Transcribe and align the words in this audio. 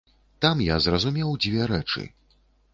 Там 0.45 0.63
я 0.67 0.77
зразумеў 0.87 1.37
дзве 1.45 1.71
рэчы. 1.75 2.09